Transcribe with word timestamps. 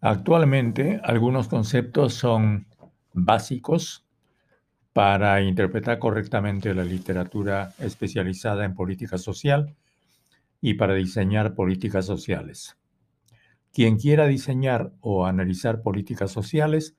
Actualmente, 0.00 1.00
algunos 1.02 1.48
conceptos 1.48 2.14
son 2.14 2.66
básicos 3.12 4.06
para 4.92 5.40
interpretar 5.42 5.98
correctamente 5.98 6.72
la 6.74 6.84
literatura 6.84 7.72
especializada 7.78 8.64
en 8.64 8.74
política 8.74 9.18
social 9.18 9.74
y 10.60 10.74
para 10.74 10.94
diseñar 10.94 11.54
políticas 11.54 12.06
sociales. 12.06 12.76
Quien 13.72 13.98
quiera 13.98 14.26
diseñar 14.26 14.92
o 15.00 15.26
analizar 15.26 15.82
políticas 15.82 16.30
sociales 16.30 16.96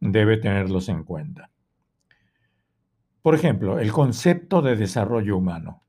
debe 0.00 0.38
tenerlos 0.38 0.88
en 0.88 1.04
cuenta. 1.04 1.50
Por 3.22 3.34
ejemplo, 3.34 3.78
el 3.78 3.92
concepto 3.92 4.62
de 4.62 4.76
desarrollo 4.76 5.36
humano. 5.36 5.82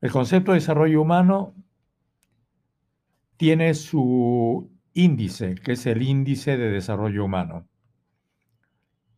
El 0.00 0.10
concepto 0.10 0.52
de 0.52 0.58
desarrollo 0.58 1.02
humano 1.02 1.54
tiene 3.36 3.74
su 3.74 4.75
índice, 4.96 5.54
que 5.56 5.72
es 5.72 5.84
el 5.86 6.02
índice 6.02 6.56
de 6.56 6.70
desarrollo 6.70 7.24
humano. 7.24 7.68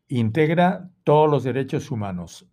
Integra 0.09 0.91
todos 1.05 1.31
los 1.31 1.45
derechos 1.45 1.91
humanos 1.93 2.49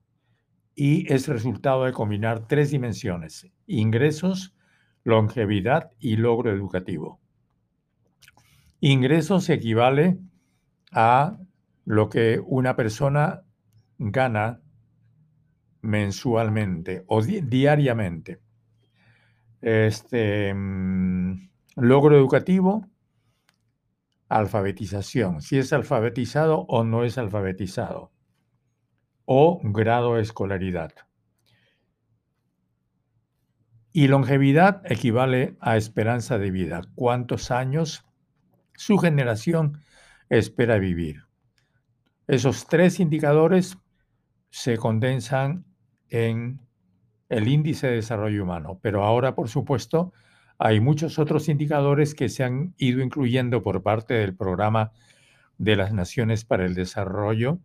y 0.76 1.12
es 1.12 1.28
resultado 1.28 1.86
de 1.86 1.92
combinar 1.92 2.48
tres 2.48 2.70
dimensiones, 2.70 3.48
ingresos, 3.66 4.56
longevidad 5.04 5.92
y 6.00 6.18
logro 6.18 6.52
educativo. 6.52 7.20
Ingresos 8.80 9.50
equivale 9.50 10.20
a 10.92 11.40
lo 11.86 12.10
que 12.10 12.40
una 12.46 12.76
persona 12.76 13.42
gana 13.98 14.62
mensualmente 15.82 17.04
o 17.08 17.23
diariamente. 17.23 18.40
Este 19.62 20.54
mm, 20.54 21.50
logro 21.78 22.16
educativo, 22.16 22.88
alfabetización, 24.30 25.42
si 25.42 25.58
es 25.58 25.73
alfabetizado 25.73 26.66
o 26.68 26.84
no 26.84 27.04
es 27.04 27.18
alfabetizado, 27.18 28.12
o 29.26 29.59
grado 29.64 30.16
de 30.16 30.22
escolaridad. 30.22 30.94
Y 33.92 34.08
longevidad 34.08 34.82
equivale 34.92 35.56
a 35.62 35.78
esperanza 35.78 36.38
de 36.38 36.52
vida, 36.52 36.82
cuántos 36.95 37.50
años 37.52 38.06
su 38.73 38.98
generación 38.98 39.82
espera 40.30 40.78
vivir. 40.80 41.23
Esos 42.28 42.67
tres 42.67 43.00
indicadores 43.00 43.78
se 44.50 44.78
condensan 44.78 45.66
en 46.10 46.60
el 47.30 47.48
índice 47.48 47.88
de 47.88 47.95
desarrollo 47.95 48.44
humano, 48.44 48.80
pero 48.82 49.04
ahora, 49.04 49.36
por 49.36 49.48
supuesto, 49.48 50.14
hay 50.58 50.80
muchos 50.80 51.20
otros 51.20 51.50
indicadores 51.50 52.16
que 52.16 52.30
se 52.30 52.44
han 52.44 52.73
ido 52.78 53.02
incluyendo 53.02 53.61
por 53.61 53.84
parte 53.84 54.14
del 54.14 54.36
programa 54.36 54.92
de 55.58 55.75
las 55.75 55.94
Naciones 55.94 56.45
para 56.45 56.66
el 56.66 56.75
Desarrollo, 56.75 57.59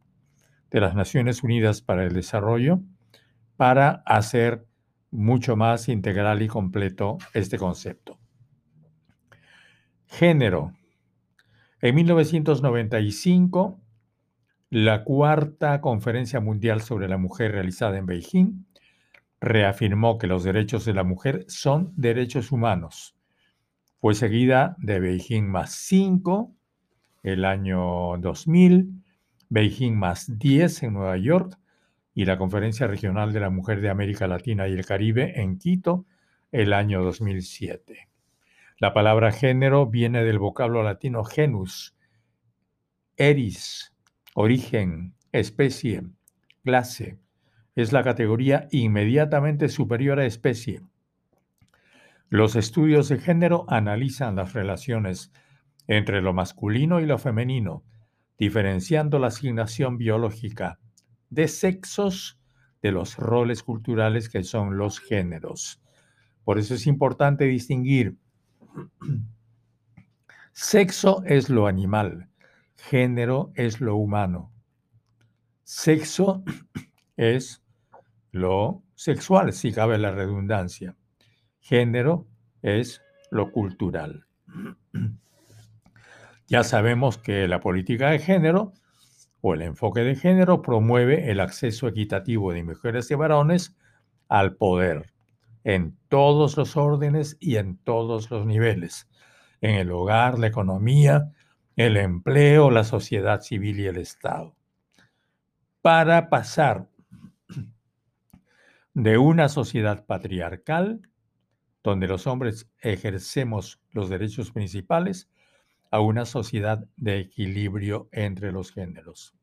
de 0.71 0.81
las 0.81 0.95
Naciones 0.95 1.43
Unidas 1.43 1.83
para 1.83 2.05
el 2.05 2.13
Desarrollo, 2.13 2.81
para 3.57 4.03
hacer 4.07 4.67
mucho 5.11 5.57
más 5.57 5.89
integral 5.89 6.43
y 6.43 6.49
completo 6.49 7.19
este 7.35 7.59
concepto. 7.59 8.19
Género. 10.07 10.73
En 11.81 11.95
1995, 11.95 13.81
la 14.71 15.05
cuarta 15.05 15.81
conferencia 15.81 16.41
mundial 16.41 16.81
sobre 16.83 17.09
la 17.09 17.17
mujer 17.17 17.53
realizada 17.53 17.99
en 17.99 18.07
Beijing 18.07 18.67
reafirmó 19.41 20.19
que 20.19 20.27
los 20.27 20.45
derechos 20.45 20.85
de 20.85 20.95
la 20.95 21.05
mujer 21.05 21.45
son 21.49 21.93
derechos 21.97 22.53
humanos. 22.53 23.17
Fue 23.99 24.15
seguida 24.15 24.77
de 24.79 25.01
Beijing 25.01 25.45
más 25.49 25.73
5 25.73 26.55
el 27.23 27.45
año 27.45 28.17
2000, 28.19 29.03
Beijing 29.49 29.97
más 29.97 30.39
10 30.39 30.85
en 30.85 30.93
Nueva 30.95 31.17
York 31.17 31.59
y 32.15 32.25
la 32.25 32.39
Conferencia 32.39 32.87
Regional 32.87 33.33
de 33.33 33.41
la 33.41 33.51
Mujer 33.51 33.81
de 33.81 33.91
América 33.91 34.27
Latina 34.27 34.69
y 34.69 34.73
el 34.73 34.87
Caribe 34.87 35.41
en 35.41 35.59
Quito 35.59 36.07
el 36.53 36.73
año 36.73 37.03
2007. 37.03 38.09
La 38.79 38.93
palabra 38.95 39.33
género 39.33 39.87
viene 39.87 40.25
del 40.25 40.39
vocablo 40.39 40.83
latino 40.83 41.25
genus, 41.25 41.95
eris, 43.17 43.95
origen, 44.35 45.15
especie, 45.33 46.03
clase, 46.65 47.19
es 47.75 47.93
la 47.93 48.03
categoría 48.03 48.69
inmediatamente 48.71 49.69
superior 49.69 50.19
a 50.21 50.27
especie. 50.27 50.83
Los 52.29 52.57
estudios 52.57 53.09
de 53.09 53.19
género 53.19 53.65
analizan 53.69 54.37
las 54.37 54.53
relaciones 54.53 55.33
entre 55.87 56.23
lo 56.23 56.33
masculino 56.33 57.01
y 57.01 57.07
lo 57.07 57.19
femenino, 57.19 57.85
diferenciando 58.39 59.19
la 59.19 59.29
asignación 59.29 59.99
biológica 59.99 60.79
de 61.29 61.49
sexos 61.49 62.39
de 62.83 62.93
los 62.93 63.17
roles 63.17 63.63
culturales 63.63 64.29
que 64.29 64.43
son 64.45 64.79
los 64.79 65.01
géneros. 65.01 65.83
Por 66.45 66.59
eso 66.59 66.75
es 66.75 66.87
importante 66.87 67.45
distinguir. 67.45 68.17
Sexo 70.53 71.23
es 71.25 71.49
lo 71.49 71.67
animal, 71.67 72.29
género 72.77 73.53
es 73.55 73.81
lo 73.81 73.97
humano. 73.97 74.53
Sexo 75.65 76.43
es 77.21 77.63
lo 78.33 78.83
sexual, 78.95 79.53
si 79.53 79.73
cabe 79.73 79.99
la 79.99 80.11
redundancia. 80.11 80.97
Género 81.59 82.27
es 82.63 83.03
lo 83.31 83.53
cultural. 83.53 84.27
Ya 86.47 86.65
sabemos 86.65 87.17
que 87.17 87.47
la 87.47 87.61
política 87.61 88.11
de 88.11 88.19
género 88.19 88.73
o 89.41 89.55
el 89.55 89.63
enfoque 89.63 90.01
de 90.01 90.17
género 90.17 90.63
promueve 90.63 91.31
el 91.31 91.39
acceso 91.39 91.87
equitativo 91.87 92.53
de 92.53 92.65
mujeres 92.65 93.09
y 93.13 93.15
varones 93.15 93.77
al 94.29 94.57
poder 94.57 95.13
en 95.63 95.97
todos 96.09 96.57
los 96.57 96.77
órdenes 96.77 97.37
y 97.39 97.55
en 97.55 97.77
todos 97.77 98.33
los 98.33 98.47
niveles, 98.47 99.09
en 99.61 99.77
el 99.77 99.93
hogar, 99.93 100.41
la 100.41 100.49
economía, 100.49 101.31
el 101.77 101.97
empleo, 101.97 102.69
la 102.73 102.83
sociedad 102.83 103.43
civil 103.43 103.79
y 103.79 103.87
el 103.87 103.99
Estado. 103.99 104.57
Para 105.83 106.31
pasar 106.31 106.90
de 109.03 109.17
una 109.17 109.49
sociedad 109.49 110.05
patriarcal, 110.05 111.01
donde 111.83 112.07
los 112.07 112.27
hombres 112.27 112.71
ejercemos 112.81 113.81
los 113.93 114.11
derechos 114.11 114.51
principales, 114.51 115.31
a 115.91 116.01
una 116.01 116.27
sociedad 116.27 116.87
de 116.99 117.19
equilibrio 117.19 118.11
entre 118.13 118.53
los 118.53 118.73
géneros. 118.73 119.35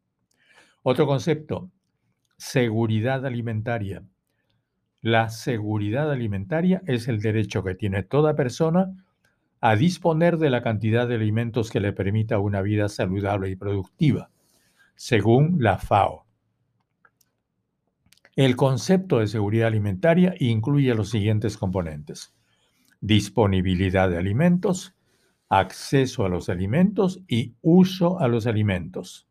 Otro 0.83 1.07
concepto, 1.07 1.71
seguridad 2.37 3.25
alimentaria. 3.25 4.03
La 5.01 5.29
seguridad 5.29 6.11
alimentaria 6.11 6.83
es 6.85 7.07
el 7.07 7.19
derecho 7.19 7.63
que 7.63 7.73
tiene 7.73 8.03
toda 8.03 8.35
persona 8.35 9.03
a 9.59 9.75
disponer 9.75 10.37
de 10.37 10.51
la 10.51 10.61
cantidad 10.61 11.07
de 11.07 11.15
alimentos 11.15 11.71
que 11.71 11.79
le 11.79 11.93
permita 11.93 12.37
una 12.37 12.61
vida 12.61 12.89
saludable 12.89 13.49
y 13.49 13.55
productiva, 13.55 14.29
según 14.95 15.57
la 15.59 15.79
FAO. 15.79 16.26
El 18.37 18.55
concepto 18.55 19.17
de 19.17 19.25
seguridad 19.25 19.65
alimentaria 19.65 20.35
incluye 20.37 20.93
los 20.93 21.09
siguientes 21.09 21.57
componentes. 21.57 22.35
Disponibilidad 23.01 24.11
de 24.11 24.17
alimentos, 24.19 24.93
acceso 25.49 26.23
a 26.23 26.29
los 26.29 26.47
alimentos 26.47 27.19
y 27.27 27.55
uso 27.63 28.19
a 28.19 28.27
los 28.27 28.45
alimentos. 28.45 29.27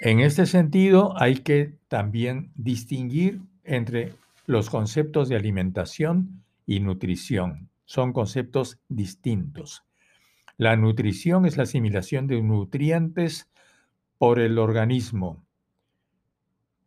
En 0.00 0.20
este 0.20 0.46
sentido, 0.46 1.12
hay 1.20 1.40
que 1.40 1.76
también 1.88 2.50
distinguir 2.54 3.42
entre 3.62 4.14
los 4.46 4.70
conceptos 4.70 5.28
de 5.28 5.36
alimentación 5.36 6.42
y 6.64 6.80
nutrición. 6.80 7.68
Son 7.84 8.14
conceptos 8.14 8.80
distintos. 8.88 9.84
La 10.56 10.76
nutrición 10.76 11.44
es 11.44 11.58
la 11.58 11.64
asimilación 11.64 12.26
de 12.26 12.40
nutrientes 12.40 13.50
por 14.16 14.38
el 14.38 14.58
organismo 14.58 15.44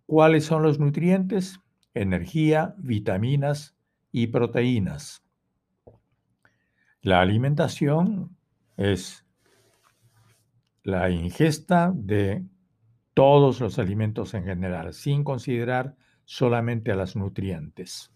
¿Cuáles 0.06 0.46
son 0.46 0.62
los 0.62 0.80
nutrientes? 0.80 1.60
Energía, 1.94 2.76
vitaminas 2.78 3.76
y 4.12 4.28
proteínas. 4.28 5.24
La 7.02 7.22
alimentación 7.22 8.38
es 8.78 9.26
la 10.84 11.10
ingesta 11.10 11.92
de 11.96 12.46
todos 13.16 13.60
los 13.60 13.80
alimentos 13.80 14.34
en 14.36 14.44
general, 14.44 14.94
sin 14.94 15.24
considerar 15.24 15.96
solamente 16.26 16.92
a 16.92 16.96
los 16.96 17.16
nutrientes. 17.16 18.12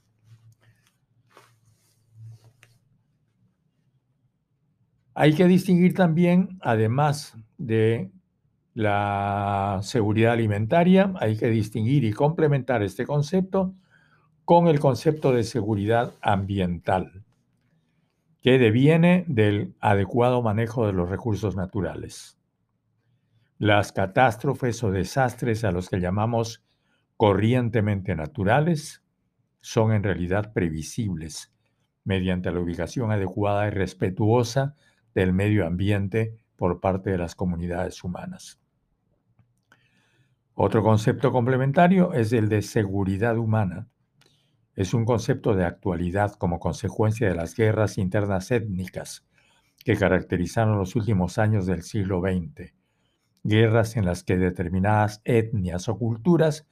Hay 5.16 5.34
que 5.34 5.48
distinguir 5.48 5.96
también, 5.96 6.60
además 6.62 7.36
de 7.58 8.12
la 8.80 9.80
seguridad 9.82 10.32
alimentaria, 10.32 11.12
hay 11.20 11.36
que 11.36 11.50
distinguir 11.50 12.06
y 12.06 12.14
complementar 12.14 12.82
este 12.82 13.06
concepto 13.06 13.76
con 14.46 14.70
el 14.70 14.80
concepto 14.80 15.34
de 15.34 15.44
seguridad 15.44 16.14
ambiental. 16.22 17.26
que 18.42 18.58
deviene 18.58 19.26
del 19.28 19.76
adecuado 19.82 20.42
manejo 20.42 20.88
de 20.88 20.94
los 20.94 21.10
recursos 21.10 21.58
naturales. 21.58 22.38
Las 23.58 23.92
catástrofes 23.92 24.82
o 24.82 24.92
desastres 24.92 25.66
a 25.66 25.74
los 25.74 25.90
que 25.90 26.00
llamamos 26.00 26.64
corrientemente 27.18 28.16
naturales 28.16 29.04
son 29.60 29.92
en 29.92 30.04
realidad 30.04 30.54
previsibles 30.54 31.52
mediante 32.06 32.50
la 32.50 32.62
ubicación 32.62 33.12
adecuada 33.12 33.68
y 33.68 33.72
respetuosa 33.72 34.78
del 35.14 35.34
medio 35.34 35.68
ambiente 35.68 36.38
por 36.56 36.80
parte 36.80 37.10
de 37.10 37.18
las 37.18 37.36
comunidades 37.36 38.06
humanas. 38.06 38.58
Otro 40.62 40.84
concepto 40.84 41.32
complementario 41.32 42.12
es 42.12 42.34
el 42.34 42.50
de 42.50 42.62
seguridad 42.62 43.38
humana. 43.38 43.88
Es 44.76 44.94
un 44.94 45.06
concepto 45.06 45.56
de 45.56 45.64
actualidad 45.64 46.34
como 46.34 46.60
consecuencia 46.60 47.30
de 47.30 47.34
las 47.34 47.56
guerras 47.56 47.98
internas 47.98 48.52
étnicas 48.52 49.26
que 49.86 49.96
caracterizaron 49.96 50.78
los 50.78 50.98
últimos 50.98 51.38
años 51.38 51.66
del 51.66 51.84
siglo 51.84 52.20
XX. 52.20 52.74
Guerras 53.42 53.96
en 53.96 54.04
las 54.04 54.26
que 54.26 54.36
determinadas 54.36 55.22
etnias 55.24 55.88
o 55.88 55.98
culturas 55.98 56.68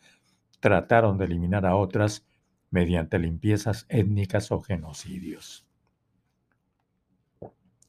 trataron 0.59 1.17
de 1.17 1.23
eliminar 1.23 1.65
a 1.65 1.77
otras 1.77 2.27
mediante 2.69 3.17
limpiezas 3.19 3.85
étnicas 3.87 4.51
o 4.51 4.59
genocidios. 4.59 5.65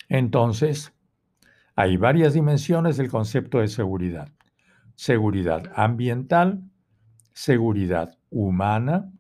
Entonces, 0.09 0.95
hay 1.75 1.97
varias 1.97 2.35
dimensiones 2.35 2.97
del 2.99 3.11
concepto 3.11 3.59
de 3.59 3.67
seguridad. 3.67 4.29
Seguridad 5.01 5.71
ambiental, 5.77 6.61
seguridad 7.33 8.19
humana 8.31 9.13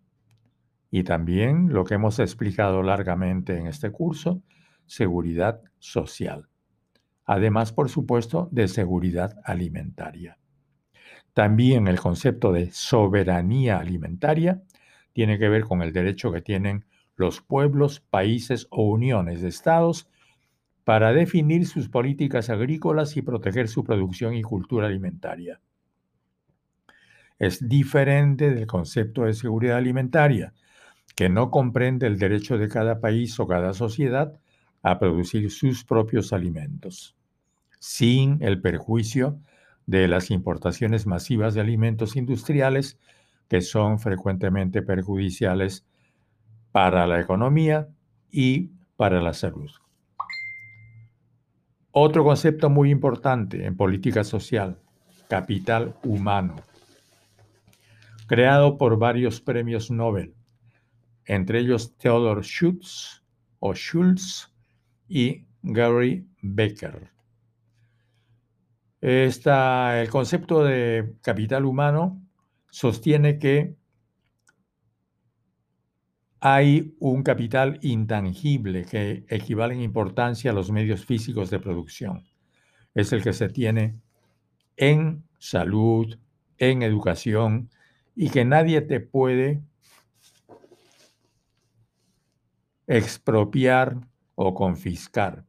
y 0.90 1.04
también 1.04 1.72
lo 1.72 1.84
que 1.84 1.94
hemos 1.94 2.19
explicado 2.19 2.82
largamente 2.82 3.56
en 3.56 3.69
este 3.69 3.92
curso, 3.92 4.42
seguridad 4.86 5.62
social. 5.78 6.48
Además, 7.25 7.72
por 7.72 7.90
supuesto, 7.90 8.48
de 8.50 8.66
seguridad 8.66 9.38
alimentaria. 9.44 10.36
También 11.32 11.86
el 11.86 12.00
concepto 12.00 12.50
de 12.50 12.72
soberanía 12.72 13.78
alimentaria 13.78 14.64
tiene 15.12 15.38
que 15.38 15.48
ver 15.48 15.62
con 15.62 15.82
el 15.82 15.92
derecho 15.92 16.32
que 16.32 16.42
tienen 16.42 16.86
los 17.14 17.40
pueblos, 17.40 18.00
países 18.00 18.66
o 18.70 18.82
uniones 18.82 19.42
de 19.42 19.48
estados 19.48 20.08
para 20.82 21.12
definir 21.12 21.69
sus 21.69 21.88
políticas 21.88 22.50
agrícolas 22.50 23.16
y 23.16 23.22
proteger 23.22 23.69
su 23.69 23.84
producción 23.84 24.34
y 24.34 24.42
cultura 24.42 24.88
alimentaria. 24.88 25.60
Es 27.38 27.69
diferente 27.69 28.50
del 28.50 28.67
concepto 28.67 29.25
de 29.25 29.35
seguridad 29.35 29.76
alimentaria, 29.76 30.55
que 31.14 31.29
no 31.29 31.50
comprende 31.50 32.06
el 32.06 32.19
derecho 32.19 32.58
de 32.58 32.69
cada 32.69 33.00
país 33.00 33.38
o 33.40 33.46
cada 33.46 33.75
sociedad 33.75 34.38
a 34.82 34.99
producir 34.99 35.50
sus 35.50 35.85
propios 35.85 36.32
alimentos, 36.32 37.17
sin 37.79 38.43
el 38.43 38.61
perjuicio 38.61 39.40
de 39.87 40.06
las 40.06 40.31
importaciones 40.31 41.06
masivas 41.06 41.55
de 41.55 41.61
alimentos 41.61 42.17
industriales 42.17 42.99
que 43.49 43.62
son 43.62 43.99
frecuentemente 43.99 44.82
perjudiciales 44.82 45.87
para 46.73 47.06
la 47.06 47.20
economía 47.20 47.88
y 48.31 48.70
para 48.96 49.20
la 49.23 49.32
salud. 49.32 49.70
Otro 51.90 52.23
concepto 52.23 52.69
muy 52.69 52.90
importante 52.90 53.64
en 53.64 53.76
política 53.76 54.23
social, 54.23 54.79
capital 55.29 55.96
humano, 56.05 56.56
creado 58.28 58.76
por 58.76 58.98
varios 58.98 59.40
premios 59.40 59.90
Nobel, 59.90 60.34
entre 61.25 61.60
ellos 61.60 61.96
Theodor 61.96 62.44
Schultz 62.44 63.25
o 63.58 63.75
Schultz 63.75 64.52
y 65.08 65.46
Gary 65.62 66.28
Becker. 66.42 67.10
el 69.00 70.10
concepto 70.10 70.62
de 70.62 71.14
capital 71.22 71.64
humano 71.64 72.22
sostiene 72.70 73.38
que 73.38 73.75
hay 76.40 76.94
un 77.00 77.22
capital 77.22 77.78
intangible 77.82 78.84
que 78.84 79.25
equivale 79.28 79.75
en 79.75 79.80
importancia 79.80 80.50
a 80.50 80.54
los 80.54 80.70
medios 80.70 81.04
físicos 81.04 81.48
de 81.48 81.60
producción. 81.60 82.25
Es 82.94 83.10
el 83.12 83.22
que 83.22 83.32
se 83.32 83.48
tiene 83.48 83.98
en 84.76 85.25
salud, 85.38 86.19
en 86.58 86.82
educación 86.82 87.70
y 88.20 88.31
que 88.31 88.44
nadie 88.44 88.81
te 88.81 88.99
puede 88.99 89.62
expropiar 92.88 93.97
o 94.35 94.55
confiscar. 94.55 95.44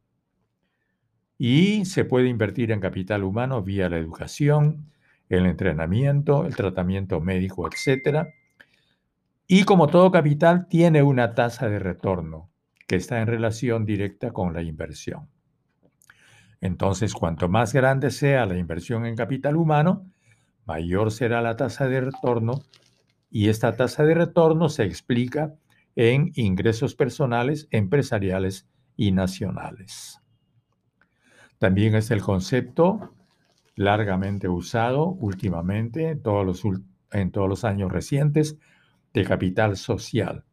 Y 1.36 1.84
se 1.84 2.04
puede 2.04 2.28
invertir 2.28 2.70
en 2.70 2.78
capital 2.78 3.24
humano 3.24 3.60
vía 3.60 3.88
la 3.88 3.98
educación, 3.98 4.92
el 5.28 5.46
entrenamiento, 5.46 6.46
el 6.46 6.54
tratamiento 6.54 7.20
médico, 7.20 7.68
etc. 7.68 8.28
Y 9.48 9.64
como 9.64 9.88
todo 9.88 10.12
capital, 10.12 10.68
tiene 10.68 11.02
una 11.02 11.34
tasa 11.34 11.68
de 11.68 11.80
retorno 11.80 12.52
que 12.86 12.94
está 12.94 13.20
en 13.20 13.26
relación 13.26 13.84
directa 13.84 14.30
con 14.30 14.54
la 14.54 14.62
inversión. 14.62 15.28
Entonces, 16.60 17.14
cuanto 17.14 17.48
más 17.48 17.72
grande 17.72 18.12
sea 18.12 18.46
la 18.46 18.56
inversión 18.56 19.06
en 19.06 19.16
capital 19.16 19.56
humano, 19.56 20.06
mayor 20.66 21.10
será 21.10 21.42
la 21.42 21.56
tasa 21.56 21.88
de 21.88 22.00
retorno 22.00 22.62
y 23.30 23.48
esta 23.48 23.76
tasa 23.76 24.04
de 24.04 24.14
retorno 24.14 24.68
se 24.68 24.84
explica 24.84 25.54
en 25.96 26.32
ingresos 26.34 26.94
personales, 26.94 27.68
empresariales 27.70 28.68
y 28.96 29.12
nacionales. 29.12 30.20
También 31.58 31.94
es 31.94 32.10
el 32.10 32.22
concepto 32.22 33.14
largamente 33.76 34.48
usado 34.48 35.08
últimamente 35.08 36.08
en 36.10 36.22
todos 36.22 36.64
los, 37.10 37.64
años 37.64 37.92
recientes 37.92 38.56
de 39.12 39.24
capital 39.24 39.76
social, 39.76 40.44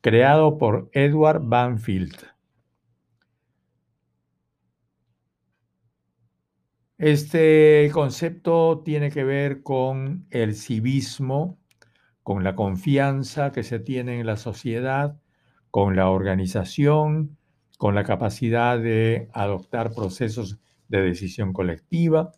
creado 0.00 0.58
por 0.58 0.90
Edward 0.92 1.42
Banfield. 1.42 2.31
Este 7.02 7.90
concepto 7.92 8.80
tiene 8.84 9.10
que 9.10 9.24
ver 9.24 9.64
con 9.64 10.24
el 10.30 10.54
civismo, 10.54 11.58
con 12.22 12.44
la 12.44 12.54
confianza 12.54 13.50
que 13.50 13.64
se 13.64 13.80
tiene 13.80 14.20
en 14.20 14.26
la 14.26 14.36
sociedad, 14.36 15.20
con 15.72 15.96
la 15.96 16.10
organización, 16.10 17.36
con 17.76 17.96
la 17.96 18.04
capacidad 18.04 18.78
de 18.78 19.28
adoptar 19.32 19.90
procesos 19.92 20.60
de 20.86 21.02
decisión 21.02 21.52
colectiva, 21.52 22.30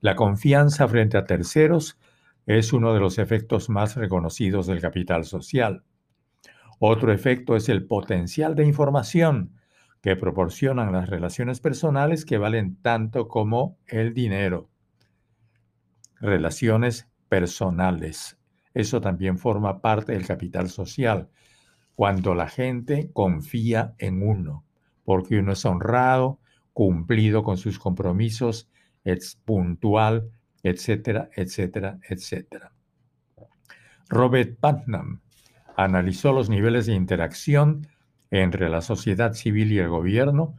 la 0.00 0.14
confianza 0.14 0.86
frente 0.86 1.16
a 1.16 1.24
terceros 1.24 1.98
es 2.44 2.74
uno 2.74 2.92
de 2.92 3.00
los 3.00 3.18
efectos 3.18 3.70
más 3.70 3.96
reconocidos 3.96 4.66
del 4.66 4.82
capital 4.82 5.24
social. 5.24 5.84
Otro 6.80 7.14
efecto 7.14 7.56
es 7.56 7.70
el 7.70 7.86
potencial 7.86 8.54
de 8.54 8.66
información 8.66 9.57
que 10.08 10.16
proporcionan 10.16 10.90
las 10.90 11.06
relaciones 11.10 11.60
personales 11.60 12.24
que 12.24 12.38
valen 12.38 12.76
tanto 12.80 13.28
como 13.28 13.76
el 13.86 14.14
dinero. 14.14 14.70
Relaciones 16.18 17.10
personales. 17.28 18.38
Eso 18.72 19.02
también 19.02 19.36
forma 19.36 19.82
parte 19.82 20.12
del 20.12 20.26
capital 20.26 20.70
social, 20.70 21.28
cuando 21.94 22.34
la 22.34 22.48
gente 22.48 23.10
confía 23.12 23.96
en 23.98 24.26
uno, 24.26 24.64
porque 25.04 25.40
uno 25.40 25.52
es 25.52 25.66
honrado, 25.66 26.40
cumplido 26.72 27.42
con 27.42 27.58
sus 27.58 27.78
compromisos 27.78 28.70
es 29.04 29.38
puntual, 29.44 30.30
etcétera, 30.62 31.28
etcétera, 31.36 31.98
etcétera. 32.08 32.72
Robert 34.08 34.58
Putnam 34.58 35.20
analizó 35.76 36.32
los 36.32 36.48
niveles 36.48 36.86
de 36.86 36.94
interacción 36.94 37.86
entre 38.30 38.68
la 38.68 38.80
sociedad 38.80 39.32
civil 39.32 39.72
y 39.72 39.78
el 39.78 39.88
gobierno 39.88 40.56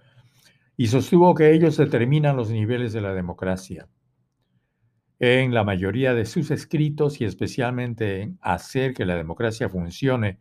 y 0.78 0.88
sostuvo 0.88 1.36
que 1.36 1.52
ellos 1.52 1.76
determinan 1.76 2.38
los 2.38 2.50
niveles 2.50 2.94
de 2.94 3.02
la 3.02 3.14
democracia. 3.14 3.90
En 5.20 5.54
la 5.54 5.66
mayoría 5.66 6.14
de 6.14 6.26
sus 6.26 6.52
escritos 6.52 7.20
y 7.20 7.26
especialmente 7.26 8.22
en 8.22 8.40
Hacer 8.42 8.94
que 8.94 9.06
la 9.06 9.16
democracia 9.16 9.68
funcione, 9.68 10.40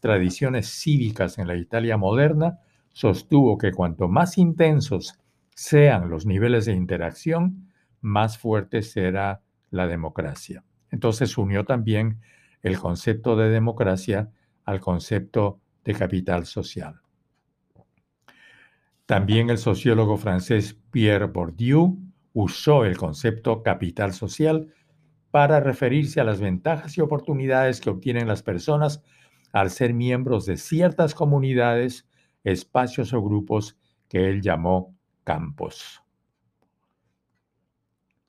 tradiciones 0.00 0.68
cívicas 0.68 1.36
en 1.36 1.46
la 1.46 1.56
Italia 1.56 1.98
moderna, 1.98 2.58
sostuvo 2.92 3.58
que 3.58 3.72
cuanto 3.72 4.08
más 4.08 4.38
intensos 4.38 5.18
sean 5.54 6.08
los 6.08 6.24
niveles 6.24 6.64
de 6.64 6.72
interacción, 6.72 7.70
más 8.00 8.38
fuerte 8.38 8.80
será 8.80 9.42
la 9.70 9.86
democracia. 9.86 10.64
Entonces 10.90 11.36
unió 11.36 11.66
también 11.66 12.20
el 12.62 12.78
concepto 12.78 13.36
de 13.36 13.50
democracia 13.50 14.30
al 14.64 14.80
concepto 14.80 15.60
de 15.86 15.94
capital 15.94 16.44
social. 16.44 17.00
También 19.06 19.50
el 19.50 19.58
sociólogo 19.58 20.16
francés 20.16 20.76
Pierre 20.90 21.26
Bourdieu 21.26 21.96
usó 22.32 22.84
el 22.84 22.98
concepto 22.98 23.62
capital 23.62 24.12
social 24.12 24.74
para 25.30 25.60
referirse 25.60 26.20
a 26.20 26.24
las 26.24 26.40
ventajas 26.40 26.98
y 26.98 27.00
oportunidades 27.00 27.80
que 27.80 27.90
obtienen 27.90 28.26
las 28.26 28.42
personas 28.42 29.02
al 29.52 29.70
ser 29.70 29.94
miembros 29.94 30.44
de 30.44 30.56
ciertas 30.56 31.14
comunidades 31.14 32.08
espacios 32.42 33.12
o 33.12 33.22
grupos 33.22 33.78
que 34.08 34.28
él 34.28 34.42
llamó 34.42 34.94
campos. 35.22 36.02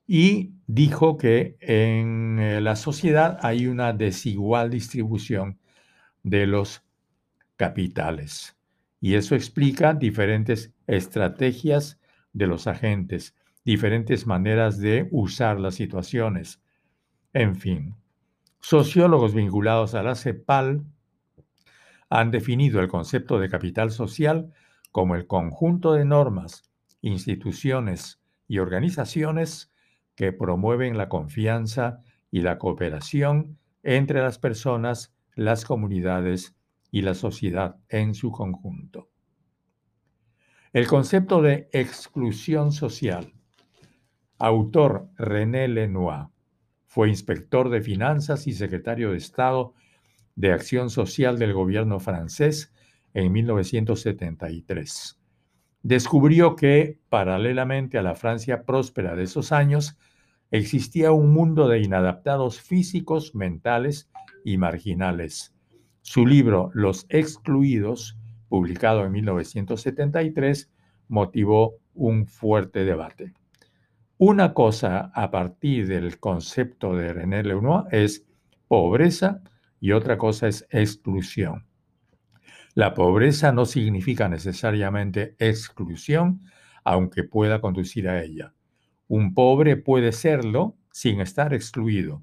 Y 0.05 0.53
dijo 0.67 1.17
que 1.17 1.57
en 1.59 2.39
eh, 2.39 2.61
la 2.61 2.75
sociedad 2.75 3.39
hay 3.41 3.67
una 3.67 3.93
desigual 3.93 4.69
distribución 4.69 5.59
de 6.23 6.45
los 6.45 6.87
capitales. 7.57 8.57
Y 8.99 9.15
eso 9.15 9.35
explica 9.35 9.93
diferentes 9.93 10.73
estrategias 10.87 11.99
de 12.33 12.47
los 12.47 12.67
agentes, 12.67 13.35
diferentes 13.65 14.25
maneras 14.25 14.79
de 14.79 15.07
usar 15.11 15.59
las 15.59 15.75
situaciones. 15.75 16.61
En 17.33 17.55
fin, 17.55 17.95
sociólogos 18.59 19.33
vinculados 19.33 19.93
a 19.93 20.03
la 20.03 20.15
CEPAL 20.15 20.85
han 22.09 22.31
definido 22.31 22.79
el 22.79 22.87
concepto 22.87 23.39
de 23.39 23.49
capital 23.49 23.91
social 23.91 24.53
como 24.91 25.15
el 25.15 25.27
conjunto 25.27 25.93
de 25.93 26.05
normas, 26.05 26.63
instituciones 27.01 28.21
y 28.47 28.59
organizaciones 28.59 29.71
que 30.15 30.33
promueven 30.33 30.97
la 30.97 31.09
confianza 31.09 32.01
y 32.31 32.41
la 32.41 32.57
cooperación 32.57 33.59
entre 33.83 34.21
las 34.21 34.39
personas, 34.39 35.13
las 35.35 35.65
comunidades 35.65 36.56
y 36.98 37.04
la 37.04 37.13
sociedad 37.13 37.75
en 37.89 38.16
su 38.16 38.32
conjunto. 38.32 39.12
El 40.74 40.88
concepto 40.88 41.44
de 41.44 41.70
exclusión 41.72 42.72
social. 42.72 43.34
Autor 44.39 45.08
René 45.16 45.68
Lenoir. 45.68 46.30
Fue 46.88 47.10
inspector 47.10 47.70
de 47.70 47.82
finanzas 47.82 48.48
y 48.48 48.54
secretario 48.54 49.12
de 49.12 49.18
Estado 49.18 49.75
de 50.36 50.51
Acción 50.51 50.89
Social 50.89 51.38
del 51.38 51.54
gobierno 51.54 52.00
francés 52.00 52.74
en 53.13 53.32
1973. 53.32 55.22
Descubrió 55.84 56.56
que, 56.56 57.00
paralelamente 57.10 58.00
a 58.00 58.01
la 58.01 58.16
Francia 58.16 58.63
próspera 58.63 59.16
de 59.16 59.24
esos 59.24 59.51
años, 59.51 60.00
existía 60.50 61.12
un 61.12 61.32
mundo 61.32 61.68
de 61.68 61.80
inadaptados 61.80 62.60
físicos, 62.60 63.36
mentales 63.36 64.10
y 64.44 64.58
marginales. 64.58 65.56
Su 66.09 66.25
libro 66.25 66.71
Los 66.73 67.05
excluidos, 67.09 68.17
publicado 68.47 69.03
en 69.03 69.11
1973, 69.11 70.71
motivó 71.09 71.79
un 71.93 72.27
fuerte 72.27 72.85
debate. 72.85 73.33
Una 74.17 74.53
cosa 74.53 75.11
a 75.13 75.29
partir 75.31 75.85
del 75.85 76.17
concepto 76.17 76.95
de 76.95 77.11
René 77.11 77.43
Lenoir 77.43 77.83
es 77.91 78.25
pobreza 78.69 79.41
y 79.81 79.91
otra 79.91 80.17
cosa 80.17 80.47
es 80.47 80.65
exclusión. 80.69 81.65
La 82.73 82.93
pobreza 82.93 83.51
no 83.51 83.65
significa 83.65 84.29
necesariamente 84.29 85.35
exclusión, 85.39 86.41
aunque 86.85 87.25
pueda 87.25 87.59
conducir 87.59 88.07
a 88.07 88.23
ella. 88.23 88.53
Un 89.09 89.33
pobre 89.33 89.75
puede 89.75 90.13
serlo 90.13 90.77
sin 90.89 91.19
estar 91.19 91.53
excluido. 91.53 92.21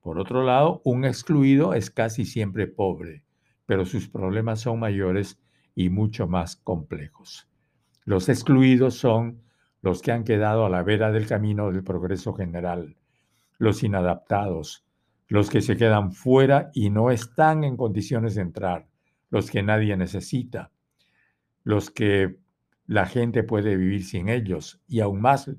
Por 0.00 0.18
otro 0.18 0.42
lado, 0.42 0.80
un 0.84 1.04
excluido 1.04 1.74
es 1.74 1.90
casi 1.90 2.24
siempre 2.24 2.66
pobre, 2.66 3.24
pero 3.66 3.84
sus 3.84 4.08
problemas 4.08 4.60
son 4.60 4.80
mayores 4.80 5.40
y 5.74 5.90
mucho 5.90 6.26
más 6.26 6.56
complejos. 6.56 7.48
Los 8.04 8.28
excluidos 8.28 8.94
son 8.94 9.42
los 9.82 10.02
que 10.02 10.12
han 10.12 10.24
quedado 10.24 10.64
a 10.64 10.70
la 10.70 10.82
vera 10.82 11.12
del 11.12 11.26
camino 11.26 11.70
del 11.70 11.84
progreso 11.84 12.32
general, 12.32 12.96
los 13.58 13.82
inadaptados, 13.82 14.84
los 15.28 15.50
que 15.50 15.60
se 15.60 15.76
quedan 15.76 16.12
fuera 16.12 16.70
y 16.72 16.90
no 16.90 17.10
están 17.10 17.64
en 17.64 17.76
condiciones 17.76 18.34
de 18.34 18.42
entrar, 18.42 18.88
los 19.30 19.50
que 19.50 19.62
nadie 19.62 19.96
necesita, 19.96 20.72
los 21.64 21.90
que 21.90 22.38
la 22.86 23.04
gente 23.04 23.42
puede 23.42 23.76
vivir 23.76 24.04
sin 24.04 24.30
ellos 24.30 24.80
y 24.88 25.00
aún 25.00 25.20
más 25.20 25.50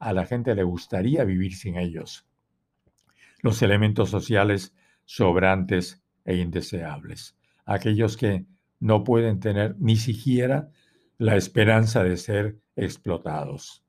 a 0.00 0.12
la 0.12 0.26
gente 0.26 0.54
le 0.56 0.64
gustaría 0.64 1.22
vivir 1.22 1.54
sin 1.54 1.76
ellos. 1.76 2.26
Los 3.42 3.60
elementos 3.62 4.08
sociales 4.08 4.74
sobrantes 5.04 6.02
e 6.24 6.36
indeseables, 6.36 7.36
aquellos 7.66 8.16
que 8.16 8.46
no 8.80 9.04
pueden 9.04 9.40
tener 9.40 9.76
ni 9.78 9.96
siquiera 9.96 10.70
la 11.18 11.36
esperanza 11.36 12.02
de 12.02 12.16
ser 12.16 12.58
explotados. 12.76 13.84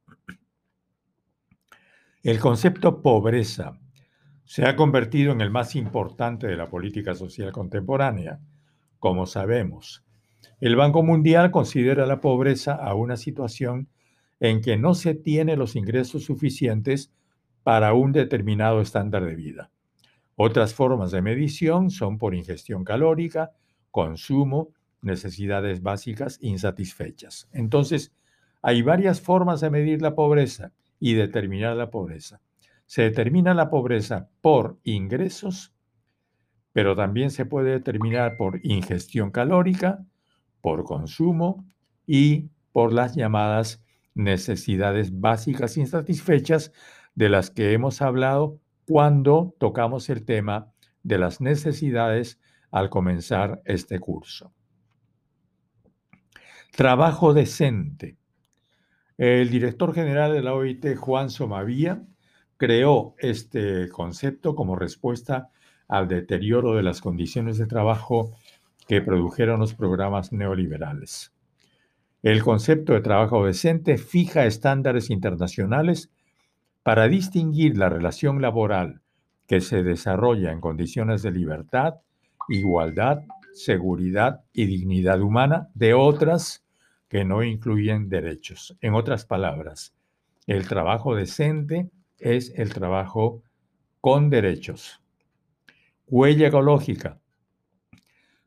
El 2.23 2.39
concepto 2.39 3.01
pobreza 3.01 3.79
se 4.45 4.65
ha 4.65 4.75
convertido 4.75 5.31
en 5.31 5.41
el 5.41 5.49
más 5.49 5.75
importante 5.75 6.47
de 6.47 6.55
la 6.55 6.69
política 6.69 7.15
social 7.15 7.51
contemporánea, 7.51 8.39
como 8.99 9.25
sabemos. 9.25 10.03
El 10.59 10.75
Banco 10.75 11.03
Mundial 11.03 11.51
considera 11.51 12.05
la 12.05 12.21
pobreza 12.21 12.73
a 12.73 12.93
una 12.93 13.17
situación 13.17 13.89
en 14.39 14.61
que 14.61 14.77
no 14.77 14.93
se 14.93 15.15
tiene 15.15 15.57
los 15.57 15.75
ingresos 15.75 16.23
suficientes 16.23 17.11
para 17.63 17.93
un 17.93 18.11
determinado 18.11 18.81
estándar 18.81 19.25
de 19.25 19.35
vida. 19.35 19.71
Otras 20.35 20.73
formas 20.73 21.11
de 21.11 21.21
medición 21.21 21.89
son 21.89 22.17
por 22.17 22.35
ingestión 22.35 22.83
calórica, 22.83 23.51
consumo, 23.91 24.69
necesidades 25.01 25.81
básicas 25.81 26.39
insatisfechas. 26.41 27.47
Entonces, 27.51 28.13
hay 28.61 28.81
varias 28.81 29.21
formas 29.21 29.61
de 29.61 29.69
medir 29.69 30.01
la 30.01 30.15
pobreza 30.15 30.71
y 30.99 31.13
determinar 31.13 31.75
la 31.75 31.89
pobreza. 31.89 32.41
Se 32.85 33.03
determina 33.03 33.53
la 33.53 33.69
pobreza 33.69 34.29
por 34.41 34.79
ingresos, 34.83 35.73
pero 36.71 36.95
también 36.95 37.29
se 37.29 37.45
puede 37.45 37.71
determinar 37.71 38.37
por 38.37 38.59
ingestión 38.65 39.31
calórica, 39.31 40.05
por 40.61 40.83
consumo 40.85 41.65
y 42.07 42.49
por 42.71 42.93
las 42.93 43.15
llamadas 43.15 43.83
necesidades 44.15 45.19
básicas 45.19 45.77
insatisfechas 45.77 46.71
de 47.15 47.29
las 47.29 47.49
que 47.49 47.73
hemos 47.73 48.01
hablado 48.01 48.59
cuando 48.85 49.55
tocamos 49.59 50.09
el 50.09 50.25
tema 50.25 50.71
de 51.03 51.17
las 51.17 51.41
necesidades 51.41 52.39
al 52.71 52.89
comenzar 52.89 53.61
este 53.65 53.99
curso. 53.99 54.53
Trabajo 56.75 57.33
decente. 57.33 58.17
El 59.17 59.51
director 59.51 59.93
general 59.93 60.33
de 60.33 60.41
la 60.41 60.55
OIT, 60.55 60.95
Juan 60.95 61.29
Somavía, 61.29 62.03
creó 62.57 63.13
este 63.19 63.89
concepto 63.89 64.55
como 64.55 64.75
respuesta 64.75 65.49
al 65.87 66.07
deterioro 66.07 66.73
de 66.73 66.81
las 66.81 66.99
condiciones 66.99 67.57
de 67.57 67.67
trabajo 67.67 68.35
que 68.87 69.01
produjeron 69.01 69.59
los 69.59 69.75
programas 69.75 70.31
neoliberales. 70.31 71.31
El 72.23 72.41
concepto 72.41 72.93
de 72.93 73.01
trabajo 73.01 73.45
decente 73.45 73.97
fija 73.97 74.45
estándares 74.45 75.09
internacionales 75.09 76.11
para 76.83 77.07
distinguir 77.07 77.77
la 77.77 77.89
relación 77.89 78.41
laboral 78.41 79.01
que 79.47 79.61
se 79.61 79.83
desarrolla 79.83 80.51
en 80.51 80.61
condiciones 80.61 81.21
de 81.21 81.31
libertad, 81.31 81.95
igualdad, 82.49 83.21
seguridad 83.53 84.43
y 84.51 84.65
dignidad 84.65 85.21
humana 85.21 85.69
de 85.73 85.93
otras 85.93 86.65
que 87.07 87.23
no 87.23 87.43
incluyen 87.43 88.09
derechos. 88.09 88.77
En 88.81 88.95
otras 88.95 89.25
palabras, 89.25 89.95
el 90.45 90.67
trabajo 90.67 91.15
decente 91.15 91.89
es 92.19 92.51
el 92.55 92.73
trabajo 92.73 93.43
con 94.01 94.29
derechos. 94.29 95.01
Huella 96.07 96.47
ecológica. 96.47 97.19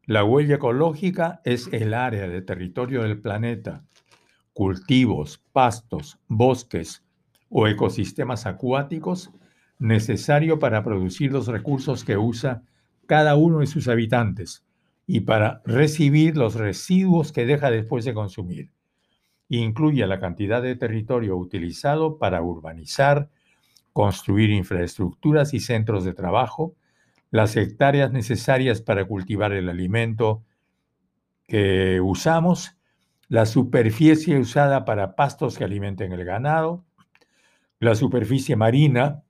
La 0.04 0.24
huella 0.24 0.56
ecológica 0.56 1.40
es 1.44 1.68
el 1.72 1.94
área 1.94 2.28
de 2.28 2.42
territorio 2.42 3.02
del 3.02 3.20
planeta, 3.20 3.84
cultivos, 4.52 5.42
pastos, 5.52 6.18
bosques 6.28 7.05
o 7.48 7.66
ecosistemas 7.66 8.46
acuáticos 8.46 9.30
necesario 9.78 10.58
para 10.58 10.82
producir 10.82 11.32
los 11.32 11.46
recursos 11.46 12.04
que 12.04 12.16
usa 12.16 12.62
cada 13.06 13.36
uno 13.36 13.60
de 13.60 13.66
sus 13.66 13.88
habitantes 13.88 14.64
y 15.06 15.20
para 15.20 15.62
recibir 15.64 16.36
los 16.36 16.54
residuos 16.54 17.32
que 17.32 17.46
deja 17.46 17.70
después 17.70 18.04
de 18.04 18.14
consumir. 18.14 18.70
Incluye 19.48 20.06
la 20.06 20.18
cantidad 20.18 20.60
de 20.60 20.74
territorio 20.74 21.36
utilizado 21.36 22.18
para 22.18 22.42
urbanizar, 22.42 23.28
construir 23.92 24.50
infraestructuras 24.50 25.54
y 25.54 25.60
centros 25.60 26.04
de 26.04 26.14
trabajo, 26.14 26.74
las 27.30 27.56
hectáreas 27.56 28.12
necesarias 28.12 28.82
para 28.82 29.04
cultivar 29.04 29.52
el 29.52 29.68
alimento 29.68 30.42
que 31.46 32.00
usamos, 32.00 32.76
la 33.28 33.46
superficie 33.46 34.38
usada 34.38 34.84
para 34.84 35.14
pastos 35.14 35.58
que 35.58 35.64
alimenten 35.64 36.12
el 36.12 36.24
ganado, 36.24 36.85
la 37.80 37.94
superficie 37.94 38.56
marina 38.56 39.22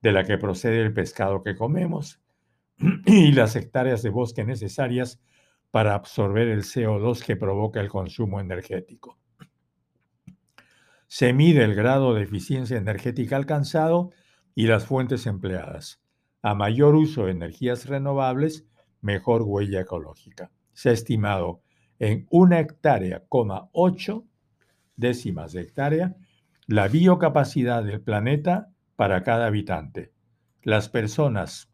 de 0.00 0.12
la 0.12 0.24
que 0.24 0.38
procede 0.38 0.80
el 0.80 0.92
pescado 0.92 1.42
que 1.42 1.56
comemos 1.56 2.20
y 3.06 3.32
las 3.32 3.56
hectáreas 3.56 4.02
de 4.02 4.10
bosque 4.10 4.44
necesarias 4.44 5.20
para 5.70 5.94
absorber 5.94 6.48
el 6.48 6.64
CO2 6.64 7.24
que 7.24 7.36
provoca 7.36 7.80
el 7.80 7.88
consumo 7.88 8.40
energético. 8.40 9.18
Se 11.06 11.32
mide 11.32 11.64
el 11.64 11.74
grado 11.74 12.14
de 12.14 12.22
eficiencia 12.22 12.76
energética 12.76 13.36
alcanzado 13.36 14.10
y 14.54 14.66
las 14.66 14.86
fuentes 14.86 15.26
empleadas. 15.26 16.02
A 16.42 16.54
mayor 16.54 16.94
uso 16.94 17.26
de 17.26 17.32
energías 17.32 17.86
renovables, 17.86 18.66
mejor 19.00 19.42
huella 19.42 19.80
ecológica. 19.80 20.50
Se 20.72 20.90
ha 20.90 20.92
estimado 20.92 21.62
en 21.98 22.26
una 22.30 22.60
hectárea, 22.60 23.24
coma 23.28 23.68
ocho 23.72 24.26
décimas 24.96 25.52
de 25.52 25.62
hectárea, 25.62 26.16
la 26.72 26.88
biocapacidad 26.88 27.84
del 27.84 28.00
planeta 28.00 28.72
para 28.96 29.22
cada 29.22 29.44
habitante. 29.44 30.10
Las 30.62 30.88
personas, 30.88 31.70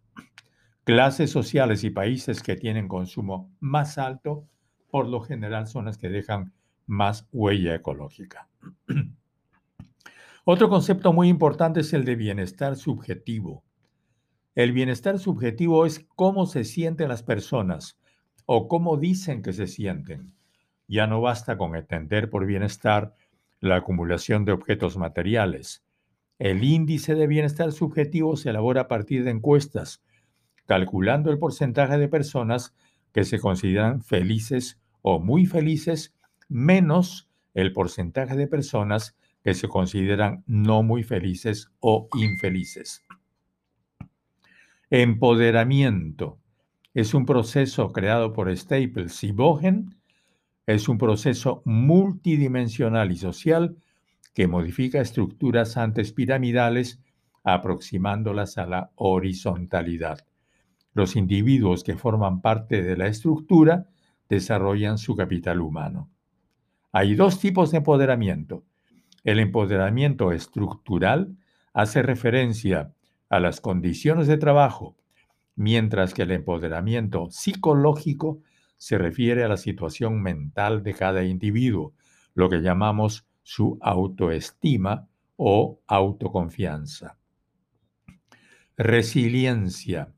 clases 0.83 1.31
sociales 1.31 1.85
y 1.85 1.90
países 1.90 2.43
que 2.43 2.57
tienen 2.57 2.88
consumo 2.88 3.49
más 3.61 3.97
alto, 3.97 4.49
por 4.90 5.07
lo 5.07 5.21
general 5.21 5.69
son 5.69 5.85
las 5.85 5.99
que 5.99 6.09
dejan 6.09 6.52
más 6.87 7.28
huella 7.31 7.76
ecológica. 7.76 8.49
Otro 10.45 10.69
concepto 10.69 11.12
muy 11.12 11.28
importante 11.28 11.78
es 11.78 11.93
el 11.93 12.05
de 12.05 12.17
bienestar 12.17 12.75
subjetivo. 12.75 13.62
El 14.57 14.73
bienestar 14.73 15.21
subjetivo 15.21 15.87
es 15.87 16.09
cómo 16.17 16.45
se 16.45 16.64
sienten 16.64 17.09
las 17.09 17.23
personas 17.23 18.00
o 18.47 18.67
cómo 18.67 18.97
dicen 18.97 19.43
que 19.43 19.52
se 19.52 19.69
sienten. 19.69 20.35
Ya 20.88 21.07
no 21.07 21.21
basta 21.21 21.57
con 21.57 21.76
entender 21.76 22.31
por 22.31 22.47
bienestar 22.47 23.14
la 23.61 23.77
acumulación 23.77 24.45
de 24.45 24.53
objetos 24.53 24.97
materiales. 24.97 25.85
El 26.38 26.62
índice 26.62 27.15
de 27.15 27.27
bienestar 27.27 27.73
subjetivo 27.73 28.37
se 28.37 28.50
elabora 28.50 28.83
a 28.83 28.88
partir 28.88 29.25
de 29.25 29.31
encuestas, 29.31 30.03
calculando 30.67 31.31
el 31.31 31.38
porcentaje 31.38 31.99
de 31.99 32.09
personas 32.09 32.75
que 33.12 33.25
se 33.25 33.41
consideran 33.41 34.03
felices 34.03 34.81
o 35.03 35.19
muy 35.19 35.47
felices, 35.47 36.15
menos 36.49 37.29
el 37.55 37.73
porcentaje 37.73 38.37
de 38.37 38.47
personas 38.47 39.17
que 39.43 39.55
se 39.55 39.69
consideran 39.69 40.45
no 40.47 40.83
muy 40.83 41.03
felices 41.03 41.71
o 41.81 42.09
infelices. 42.15 43.05
Empoderamiento 44.91 46.38
es 46.95 47.15
un 47.15 47.27
proceso 47.27 47.93
creado 47.93 48.33
por 48.33 48.55
Staples 48.57 49.23
y 49.25 49.33
Bogen 49.33 49.98
es 50.69 50.87
un 50.87 50.99
proceso 50.99 51.63
multidimensional 51.65 53.11
y 53.11 53.17
social 53.17 53.79
que 54.35 54.47
modifica 54.47 55.01
estructuras 55.01 55.79
antes 55.79 56.13
piramidales 56.13 57.01
aproximándolas 57.43 58.59
a 58.59 58.67
la 58.67 58.91
horizontalidad. 58.97 60.27
Los 60.93 61.17
individuos 61.17 61.85
que 61.85 61.97
forman 61.97 62.43
parte 62.43 62.83
de 62.83 62.99
la 62.99 63.07
estructura 63.07 63.87
desarrollan 64.29 64.99
su 64.99 65.17
capital 65.17 65.63
humano. 65.63 66.11
Hay 66.93 67.15
dos 67.15 67.41
tipos 67.41 67.71
de 67.71 67.79
empoderamiento. 67.79 68.63
El 69.25 69.39
empoderamiento 69.39 70.33
estructural 70.33 71.35
hace 71.73 72.03
referencia 72.03 72.93
a 73.31 73.41
las 73.41 73.63
condiciones 73.63 74.27
de 74.27 74.37
trabajo, 74.37 74.99
mientras 75.57 76.13
que 76.13 76.23
el 76.23 76.33
empoderamiento 76.33 77.31
psicológico 77.31 78.43
se 78.79 78.97
refiere 78.97 79.45
a 79.45 79.49
la 79.49 79.57
situación 79.57 80.23
mental 80.23 80.83
de 80.83 80.95
cada 80.95 81.25
individuo, 81.25 81.95
lo 82.35 82.49
que 82.49 82.61
llamamos 82.61 83.27
su 83.43 83.79
autoestima 83.83 85.09
o 85.37 85.81
autoconfianza. 85.87 87.19
Resiliencia. 88.77 90.15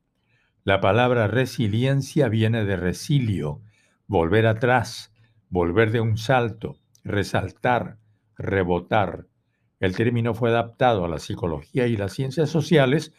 La 0.64 0.80
palabra 0.80 1.26
resiliencia 1.26 2.28
viene 2.28 2.64
de 2.64 2.76
resilio, 2.76 3.62
volver 4.06 4.46
atrás, 4.46 5.12
volver 5.48 5.90
de 5.90 6.00
un 6.00 6.18
salto, 6.18 6.76
resaltar, 7.02 7.98
rebotar. 8.36 9.26
El 9.80 9.96
término 9.96 10.34
fue 10.34 10.50
adaptado 10.50 11.06
a 11.06 11.08
la 11.08 11.18
psicología 11.18 11.86
y 11.86 11.96
las 11.96 12.12
ciencias 12.12 12.50
sociales 12.50 13.14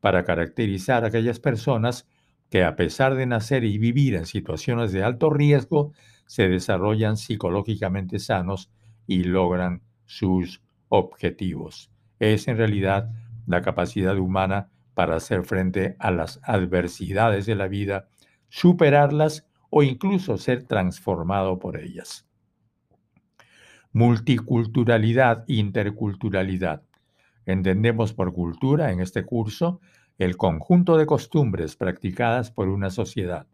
para 0.00 0.24
caracterizar 0.24 1.04
a 1.04 1.08
aquellas 1.08 1.40
personas 1.40 2.08
que 2.50 2.64
a 2.64 2.76
pesar 2.76 3.14
de 3.14 3.26
nacer 3.26 3.64
y 3.64 3.78
vivir 3.78 4.14
en 4.14 4.26
situaciones 4.26 4.92
de 4.92 5.02
alto 5.02 5.30
riesgo, 5.30 5.92
se 6.26 6.48
desarrollan 6.48 7.16
psicológicamente 7.16 8.18
sanos 8.18 8.70
y 9.06 9.24
logran 9.24 9.82
sus 10.04 10.62
objetivos. 10.88 11.90
Es 12.18 12.48
en 12.48 12.56
realidad 12.56 13.10
la 13.46 13.62
capacidad 13.62 14.16
humana 14.18 14.70
para 14.94 15.16
hacer 15.16 15.44
frente 15.44 15.96
a 15.98 16.10
las 16.10 16.40
adversidades 16.42 17.46
de 17.46 17.54
la 17.54 17.68
vida, 17.68 18.08
superarlas 18.48 19.46
o 19.70 19.82
incluso 19.82 20.38
ser 20.38 20.64
transformado 20.64 21.58
por 21.58 21.78
ellas. 21.78 22.26
Multiculturalidad, 23.92 25.44
interculturalidad. 25.48 26.82
Entendemos 27.44 28.12
por 28.12 28.32
cultura 28.32 28.90
en 28.92 29.00
este 29.00 29.24
curso 29.24 29.80
el 30.18 30.36
conjunto 30.36 30.96
de 30.96 31.06
costumbres 31.06 31.76
practicadas 31.76 32.50
por 32.50 32.68
una 32.68 32.90
sociedad. 32.90 33.46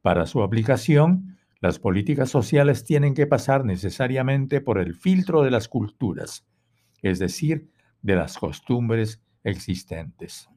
Para 0.00 0.26
su 0.26 0.42
aplicación, 0.42 1.38
las 1.60 1.78
políticas 1.78 2.30
sociales 2.30 2.84
tienen 2.84 3.14
que 3.14 3.26
pasar 3.26 3.64
necesariamente 3.64 4.60
por 4.60 4.78
el 4.78 4.94
filtro 4.94 5.42
de 5.42 5.50
las 5.50 5.68
culturas, 5.68 6.44
es 7.02 7.18
decir, 7.18 7.70
de 8.02 8.16
las 8.16 8.36
costumbres 8.36 9.22
existentes. 9.44 10.48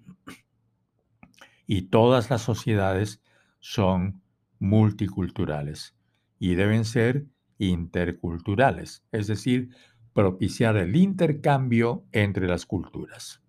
Y 1.68 1.84
todas 1.84 2.30
las 2.30 2.42
sociedades 2.42 3.22
son 3.60 4.22
multiculturales 4.60 5.96
y 6.40 6.56
deben 6.56 6.86
ser 6.86 7.26
interculturales, 7.58 9.04
es 9.12 9.28
decir, 9.28 9.70
propiciar 10.14 10.78
el 10.78 10.96
intercambio 10.96 12.06
entre 12.12 12.48
las 12.48 12.66
culturas. 12.66 13.45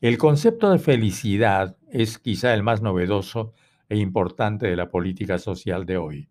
El 0.00 0.18
concepto 0.18 0.70
de 0.70 0.78
felicidad 0.78 1.76
es 1.90 2.18
quizá 2.18 2.52
el 2.54 2.62
más 2.62 2.82
novedoso 2.82 3.52
e 3.88 3.98
importante 3.98 4.66
de 4.66 4.76
la 4.76 4.90
política 4.90 5.38
social 5.38 5.86
de 5.86 5.96
hoy. 5.96 6.28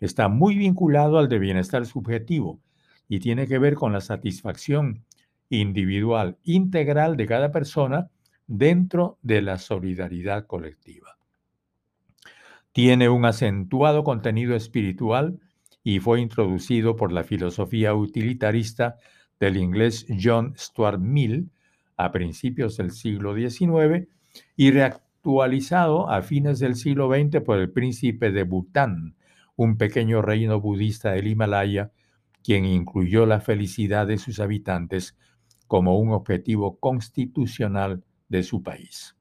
Está 0.00 0.28
muy 0.28 0.56
vinculado 0.56 1.18
al 1.18 1.28
de 1.28 1.38
bienestar 1.38 1.86
subjetivo 1.86 2.60
y 3.08 3.20
tiene 3.20 3.46
que 3.46 3.58
ver 3.58 3.74
con 3.74 3.92
la 3.92 4.00
satisfacción 4.00 5.04
individual 5.48 6.38
integral 6.42 7.16
de 7.16 7.26
cada 7.26 7.52
persona 7.52 8.10
dentro 8.46 9.18
de 9.22 9.42
la 9.42 9.58
solidaridad 9.58 10.46
colectiva. 10.46 11.16
Tiene 12.72 13.08
un 13.08 13.24
acentuado 13.24 14.04
contenido 14.04 14.54
espiritual 14.54 15.38
y 15.82 16.00
fue 16.00 16.20
introducido 16.20 16.96
por 16.96 17.12
la 17.12 17.24
filosofía 17.24 17.94
utilitarista 17.94 18.96
del 19.40 19.56
inglés 19.56 20.06
John 20.20 20.54
Stuart 20.58 20.98
Mill 20.98 21.50
a 21.96 22.12
principios 22.12 22.76
del 22.76 22.90
siglo 22.90 23.34
XIX 23.34 24.08
y 24.56 24.70
reactualizado 24.70 26.10
a 26.10 26.22
fines 26.22 26.58
del 26.58 26.74
siglo 26.74 27.10
XX 27.10 27.40
por 27.42 27.58
el 27.58 27.70
príncipe 27.70 28.30
de 28.30 28.44
Bután, 28.44 29.16
un 29.56 29.76
pequeño 29.76 30.22
reino 30.22 30.60
budista 30.60 31.12
del 31.12 31.26
Himalaya, 31.28 31.92
quien 32.42 32.64
incluyó 32.64 33.26
la 33.26 33.40
felicidad 33.40 34.06
de 34.06 34.18
sus 34.18 34.38
habitantes 34.40 35.16
como 35.66 35.98
un 35.98 36.12
objetivo 36.12 36.78
constitucional 36.78 38.04
de 38.28 38.42
su 38.42 38.62
país. 38.62 39.16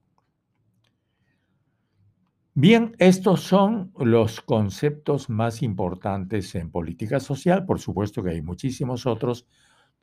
Bien, 2.58 2.96
estos 3.00 3.42
son 3.42 3.92
los 3.98 4.40
conceptos 4.40 5.30
más 5.30 5.62
importantes 5.62 6.56
en 6.56 6.72
política 6.72 7.20
social. 7.20 7.66
Por 7.66 7.80
supuesto 7.80 8.24
que 8.24 8.30
hay 8.30 8.42
muchísimos 8.42 9.06
otros, 9.06 9.46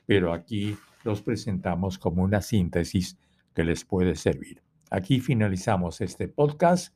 pero 0.05 0.35
aquí 0.35 0.77
los 1.05 1.23
presentamos 1.23 1.99
como 1.99 2.23
una 2.23 2.41
síntesis 2.41 3.19
que 3.55 3.65
les 3.65 3.85
puede 3.85 4.15
servir. 4.15 4.63
Aquí 4.91 5.21
finalizamos 5.21 6.01
este 6.01 6.29
podcast. 6.29 6.95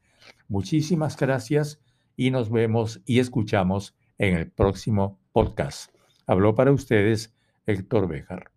Muchísimas 0.48 1.16
gracias 1.16 1.80
y 2.16 2.30
nos 2.30 2.50
vemos 2.50 3.00
y 3.04 3.20
escuchamos 3.20 3.94
en 4.18 4.36
el 4.36 4.50
próximo 4.50 5.18
podcast. 5.32 5.94
Habló 6.26 6.54
para 6.54 6.72
ustedes 6.72 7.34
Héctor 7.66 8.08
Bejar. 8.08 8.55